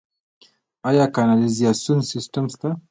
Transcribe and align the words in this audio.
آیا 0.89 1.05
کانالیزاسیون 1.15 1.99
سیستم 2.11 2.45
شته؟ 2.53 2.69